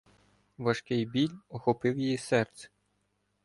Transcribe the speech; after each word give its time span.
Важкий 0.57 1.05
біль 1.05 1.29
охопив 1.49 1.97
її 1.97 2.17
серце. 2.17 2.69